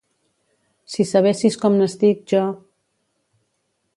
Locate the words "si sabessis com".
0.93-1.77